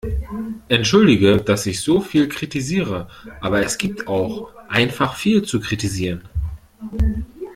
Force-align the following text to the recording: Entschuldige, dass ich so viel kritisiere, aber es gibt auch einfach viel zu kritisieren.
Entschuldige, 0.67 1.37
dass 1.43 1.67
ich 1.67 1.79
so 1.81 1.99
viel 2.01 2.27
kritisiere, 2.27 3.07
aber 3.39 3.61
es 3.61 3.77
gibt 3.77 4.07
auch 4.07 4.49
einfach 4.67 5.15
viel 5.15 5.43
zu 5.43 5.59
kritisieren. 5.59 6.23